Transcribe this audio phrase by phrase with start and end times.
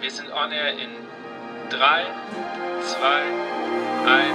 [0.00, 0.90] Wir sind on air in
[1.70, 2.04] 3,
[2.84, 2.98] 2,
[4.06, 4.28] 1.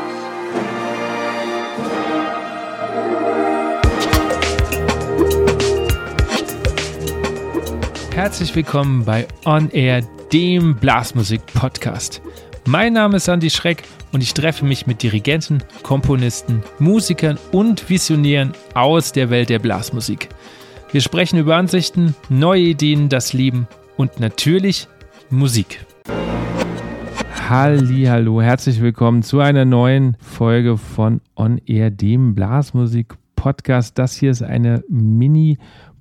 [8.13, 10.01] Herzlich willkommen bei On Air,
[10.33, 12.21] dem Blasmusik-Podcast.
[12.65, 18.51] Mein Name ist Andy Schreck und ich treffe mich mit Dirigenten, Komponisten, Musikern und Visionären
[18.73, 20.27] aus der Welt der Blasmusik.
[20.91, 24.89] Wir sprechen über Ansichten, neue Ideen, das Leben und natürlich
[25.33, 25.85] Musik.
[27.49, 33.97] Hallo, herzlich willkommen zu einer neuen Folge von On Air, dem Blasmusik Podcast.
[33.97, 35.57] Das hier ist eine Mini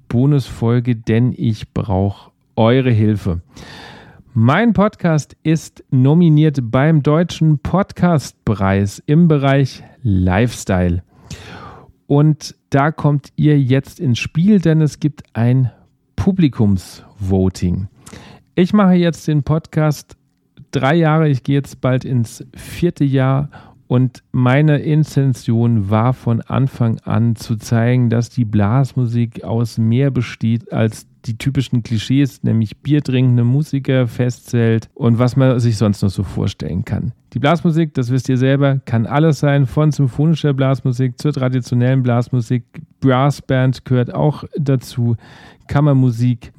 [0.09, 3.41] Bonusfolge, denn ich brauche eure Hilfe.
[4.35, 11.03] Mein Podcast ist nominiert beim Deutschen Podcastpreis im Bereich Lifestyle.
[12.07, 15.71] Und da kommt ihr jetzt ins Spiel, denn es gibt ein
[16.17, 17.89] Publikumsvoting.
[18.55, 20.19] Ich mache jetzt den Podcast
[20.73, 23.49] drei Jahre, ich gehe jetzt bald ins vierte Jahr
[23.87, 30.71] und meine Intention war von Anfang an zu zeigen, dass die Blasmusik aus mehr besteht
[30.71, 36.23] als die typischen Klischees, nämlich biertrinkende Musiker, Festzelt und was man sich sonst noch so
[36.23, 37.13] vorstellen kann.
[37.33, 42.65] Die Blasmusik, das wisst ihr selber, kann alles sein, von symphonischer Blasmusik zur traditionellen Blasmusik.
[43.01, 45.17] Brassband gehört auch dazu,
[45.69, 46.53] Kammermusik,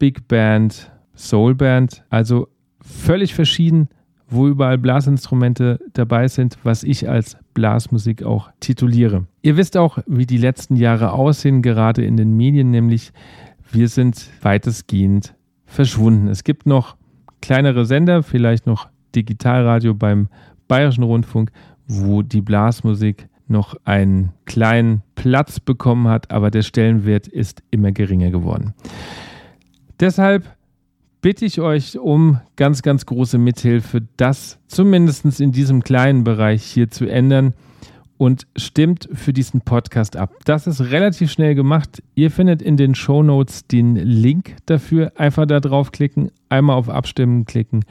[0.00, 2.48] Marching Band, Big Band, also
[2.80, 3.88] völlig verschieden
[4.30, 9.26] wo überall Blasinstrumente dabei sind, was ich als Blasmusik auch tituliere.
[9.42, 13.12] Ihr wisst auch, wie die letzten Jahre aussehen, gerade in den Medien, nämlich
[13.72, 15.34] wir sind weitestgehend
[15.66, 16.28] verschwunden.
[16.28, 16.96] Es gibt noch
[17.42, 20.28] kleinere Sender, vielleicht noch Digitalradio beim
[20.68, 21.50] Bayerischen Rundfunk,
[21.86, 28.30] wo die Blasmusik noch einen kleinen Platz bekommen hat, aber der Stellenwert ist immer geringer
[28.30, 28.74] geworden.
[30.00, 30.56] Deshalb
[31.20, 36.90] bitte ich euch um ganz, ganz große Mithilfe, das zumindest in diesem kleinen Bereich hier
[36.90, 37.52] zu ändern
[38.16, 40.32] und stimmt für diesen Podcast ab.
[40.46, 42.02] Das ist relativ schnell gemacht.
[42.14, 45.12] Ihr findet in den Show Notes den Link dafür.
[45.16, 47.84] Einfach da draufklicken, einmal auf Abstimmen klicken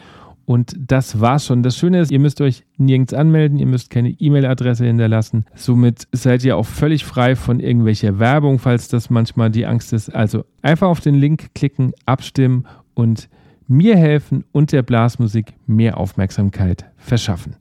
[0.50, 1.62] und das war's schon.
[1.62, 5.46] Das Schöne ist, ihr müsst euch nirgends anmelden, ihr müsst keine E-Mail-Adresse hinterlassen.
[5.54, 10.10] Somit seid ihr auch völlig frei von irgendwelcher Werbung, falls das manchmal die Angst ist.
[10.10, 12.66] Also einfach auf den Link klicken, abstimmen
[12.96, 13.30] und
[13.68, 17.56] mir helfen und der Blasmusik mehr Aufmerksamkeit verschaffen.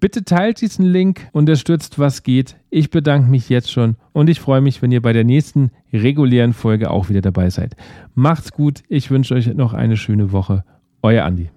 [0.00, 2.56] Bitte teilt diesen Link, unterstützt was geht.
[2.70, 6.54] Ich bedanke mich jetzt schon und ich freue mich, wenn ihr bei der nächsten regulären
[6.54, 7.76] Folge auch wieder dabei seid.
[8.14, 10.64] Macht's gut, ich wünsche euch noch eine schöne Woche.
[11.02, 11.50] Euer Andi.